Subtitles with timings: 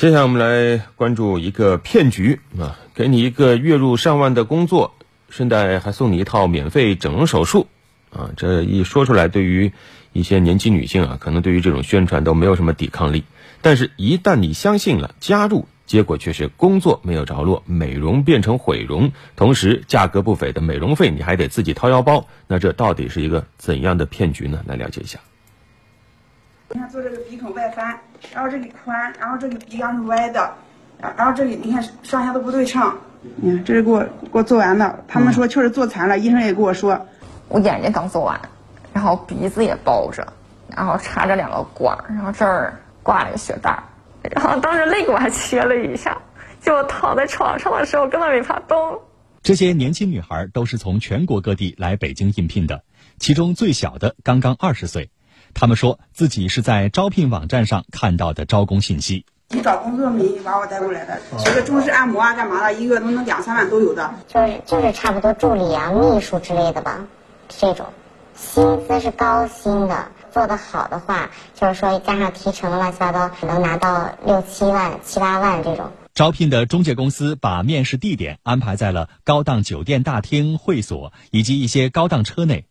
[0.00, 4.94] 接下来我们来关注一个骗局啊，给你一个月入上万的工作，
[5.28, 7.66] 顺带还送你一套免费整容手术
[8.10, 8.30] 啊！
[8.34, 9.74] 这一说出来，对于
[10.14, 13.24] 一些年轻女性啊，可能对于这种宣传都没有什么抵抗力。
[13.60, 22.26] 但是，一旦你相信了，加入，结果却是工作没有着落，美容变成毁容，同时价格不菲的美容费你还得自己掏腰包。
[22.46, 24.62] 那这到底是一个怎样的骗局呢？
[24.66, 25.20] 来了解一下。
[26.72, 27.98] 你看做这个鼻孔外翻，
[28.32, 30.54] 然后这里宽，然后这里鼻梁是歪的，
[31.16, 32.96] 然后这里你看上下都不对称。
[33.36, 37.08] 你看这是给我给我做完的，他们说确实做残了，医生也跟我说，
[37.48, 38.40] 我眼睛刚做完，
[38.92, 40.32] 然后鼻子也包着，
[40.68, 43.82] 然后插着两个管，然后这儿挂了个血袋，
[44.22, 46.18] 然后当时肋骨还切了一下，
[46.62, 49.00] 就我躺在床上的时候根本没法动。
[49.42, 52.84] 这些年轻女孩都是从全国各地来北京应聘的，
[53.18, 55.10] 其中最小的刚刚二十岁。
[55.54, 59.24] 他们说自己是在招聘网站上看到的招工信息。
[59.52, 64.14] 你找工作没把我带过来的，学个中式按摩啊，干嘛的，一个月都能两三万都有的。
[64.28, 67.04] 就是就是差不多助理啊、秘书之类的吧，
[67.48, 67.86] 这种，
[68.36, 75.90] 薪资是高薪的，做得好的话，就是说加上提成乱七八糟，能拿到六七万、七八万这种。
[76.14, 82.66] 招聘的中介公司把面试地点安排在了高档酒店大厅、会所以及一些高档车内。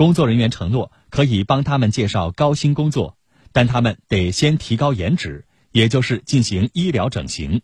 [0.00, 3.18] 工作人员承诺可以帮他们介绍高薪工作，
[3.52, 7.60] 但他们得先提高颜值，也就是进行医疗整形。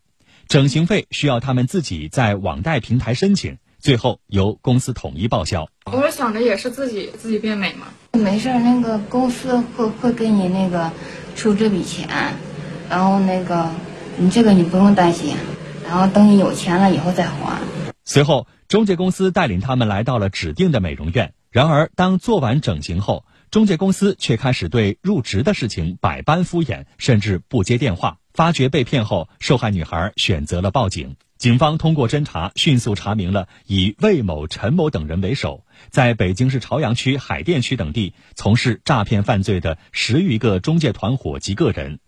[0.46, 5.66] 整形费需要他们自己在网贷平台申请，最后由公司统一报销。
[5.90, 7.86] 我是想着也是自己自己变美嘛。
[8.12, 10.92] 没事，那个公司会会给你那个
[11.36, 12.06] 出这笔钱，
[12.90, 13.70] 然后那个
[14.18, 15.34] 你这个你不用担心，
[15.86, 17.58] 然后等你有钱了以后再还。
[18.04, 21.32] 随后，中介公司带领他们来到了指定的美容院。
[21.56, 28.18] 然而，当做完整形后，中介公司却开始对入职的事情百般敷衍，甚至不接电话。
[28.34, 31.16] 发觉被骗后，受害女孩选择了报警。
[31.38, 42.00] 警方通过侦查，迅速查明了以魏某、陈某等人为首，在北京市朝阳区、海淀区等地从事诈骗犯罪的十余个中介团伙及个人，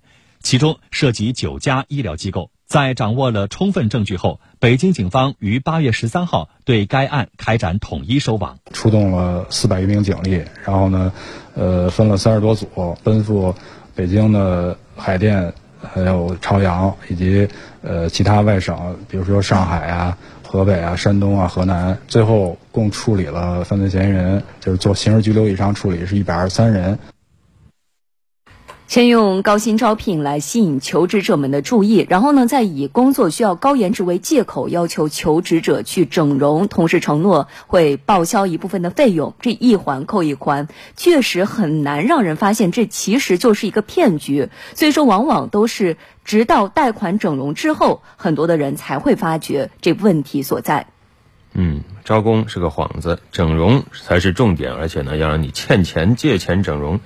[0.43, 2.51] 其中涉及九家医疗机构。
[2.69, 11.11] 在掌握了充分证据后，北京警方于八月十三号对该案开展统一收网，出动了四百余名警力，然后呢，
[11.55, 13.55] 呃，分了三十多组，奔赴
[13.95, 17.49] 北京的海淀、还有朝阳以及
[17.81, 26.99] 呃其他外省，比如说上海啊、河北啊、山东啊、河南，最后共处理了犯罪嫌疑人，就是做刑事拘留以上处理是一百二十三人。
[28.89, 44.49] 先用高薪招聘来吸引求职者们的注意，然后呢，再以工作需要高颜值为借口，要求求职者去整容，同时承诺会报销一部分的费用，这一环扣一环，确实很难让人发现这其实就是一个骗局。
[44.75, 50.87] 所以说，往往都是直到贷款整容之后，很多的人才会发觉这问题所在。
[51.53, 57.01] 嗯，招工是个幌子，整容才是重点，而且呢，要让你欠钱借钱整容。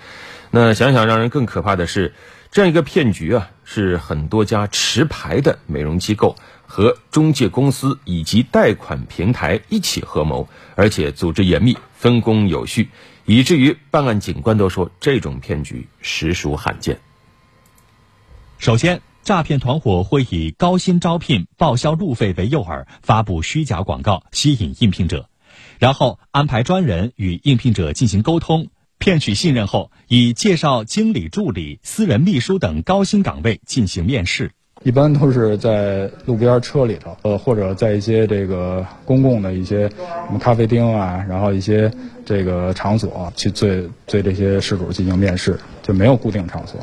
[0.54, 2.12] 那想想让人更可怕的是，
[2.50, 6.36] 这样一个骗局啊，是很多家持牌的美容机构
[6.66, 12.90] 和中介公司以及贷款平台一起合谋，而且组织严密、分工有序，
[13.24, 17.00] 以至于办案警官都说这种骗局实属罕见。
[18.58, 25.30] 首先，诈骗团伙会以高薪招聘、报销路费为诱饵，发布虚假广告，吸引应聘者，
[25.78, 28.68] 然后安排专人与应聘者进行沟通。
[29.02, 34.52] 骗取信任后，以介绍经理助理、私人秘书等高薪岗位进行面试。
[34.84, 41.90] 一般都是在路边车里头，呃，或者在一些这个公共的一些什么咖啡厅啊，然后一些
[42.24, 46.78] 这个场所去对对这些事主进行面试，就没有固定场所。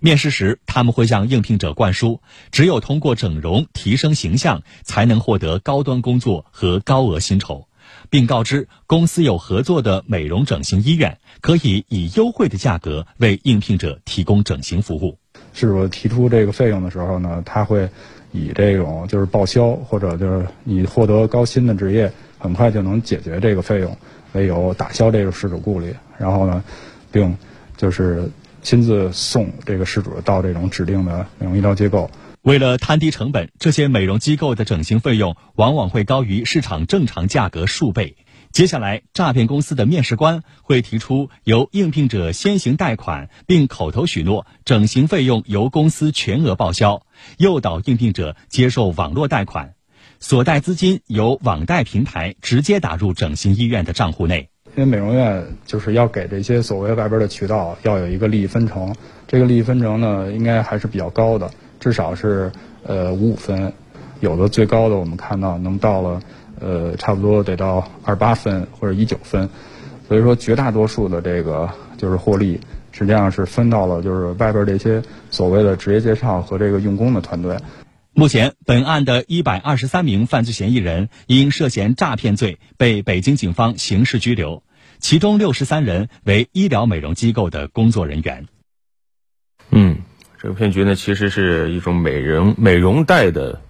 [0.00, 7.66] 面试时，他们会向应聘者灌输，只有通过整容提升形象，才能获得高端工作和高额薪酬。
[8.10, 15.18] 并告知公司有合作的美容整形医院，可以以优惠的价格为应聘者提供整形服务。
[15.54, 17.88] 是我提出这个费用的时候呢，他会
[18.32, 23.96] 以这种就是报销或者就是你获得高薪的职业很快就能解决这个费用
[24.32, 26.64] 为由打消这个事主顾虑，然后呢，
[27.10, 27.36] 并
[27.76, 28.30] 就是
[28.62, 32.10] 亲自送这个事主到这种指定的美容医疗机构。
[32.42, 38.16] 为了摊低成本，这些美容机构的整形费用往往会高于市场正常价格数倍。
[38.50, 47.06] 接下来，诈骗公司的面试官会提出由应聘者先行贷款，并口头许诺整形费用由公司全额报销，
[47.38, 49.74] 诱导应聘者接受网络贷款，
[50.18, 54.48] 所贷资金由网贷平台直接打入整形医院的账户内。
[54.74, 58.92] 因为美容院就是要给这些所谓外边的渠道要有一个利益分成，
[59.28, 61.48] 这个利益分成呢，应该还是比较高的。
[61.82, 62.52] 至少是
[62.84, 63.72] 呃五五分，
[64.20, 66.22] 有的最高的我们看到能到了
[66.60, 69.50] 呃差不多得到二八分或者一九分，
[70.06, 71.68] 所以说绝大多数的这个
[71.98, 72.60] 就是获利
[72.92, 75.02] 实际上是分到了就是外边这些
[75.32, 77.56] 所谓的职业介绍和这个用工的团队。
[78.14, 84.62] 目前，本案的一百二十三名犯罪嫌疑人因涉嫌诈骗罪被北京警方刑事拘留，
[85.00, 88.46] 其中六十三人为医疗美容机构的工作人员。
[89.70, 89.96] 嗯，
[90.42, 93.60] 这个骗局呢，其实是一种美容美容贷的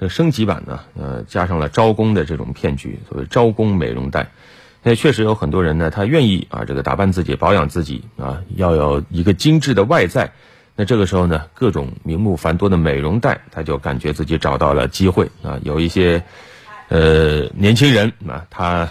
[0.00, 4.28] 这升级版呢，呃，加上了招工的这种骗局，所谓招工美容贷。
[4.82, 10.32] 那确实有很多人呢，他愿意啊，这个打扮自己、保养自己啊，要有一个精致的外在。
[10.74, 15.60] 那这个时候呢，各种名目繁多的美容贷，他就感觉自己找到了机会啊。
[15.64, 16.22] 有一些，
[16.88, 18.88] 呃，年轻人啊，他，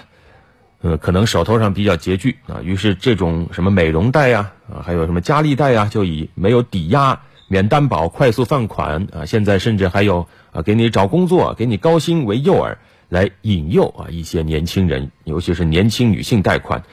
[0.86, 12.76] 呃，可能手头上比较拮据啊，于是这种什么美容贷呀，啊，还有什么佳丽贷呀，就以没有抵押、免担保、快速放款啊，现在甚至还有啊，给你找工作、给你高薪为诱饵，
[13.10, 16.84] 来引诱啊一些年轻人，尤其是年轻女性贷款。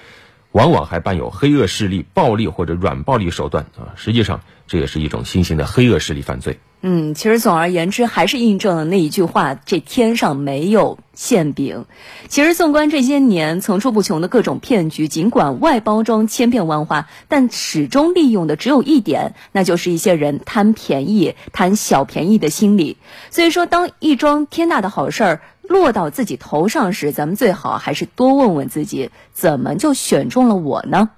[0.52, 3.96] 往往还伴有黑恶势力、暴力或者软暴力手段啊！
[3.96, 6.58] 实际上，这也是一种新型的黑恶势力犯罪。
[6.84, 11.84] 嗯，其实总而言之，还是印证了那一句话：这天上没有馅饼。
[12.26, 22.96] 其实，纵观这些年层出不穷的各种骗局，尽管外包装千变万化，但始终利用的只有一点，那就是一些人贪便宜、贪小便宜的心理。
[23.30, 31.10] 所以说，当一桩天大的好事儿，落到自己头上时，咱们最好还是多问问自己，怎么就选中了我呢？